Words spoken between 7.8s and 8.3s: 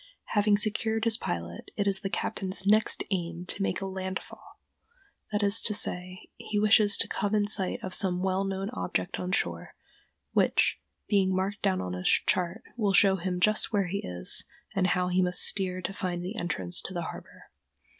of some